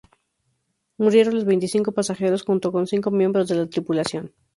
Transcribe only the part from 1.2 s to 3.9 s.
los veinticinco pasajeros junto con cinco miembros de la